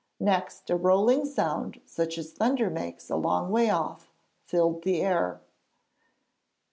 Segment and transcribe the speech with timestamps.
[0.19, 4.11] Next a rolling sound such as thunder makes a long way off
[4.47, 5.41] filled the air.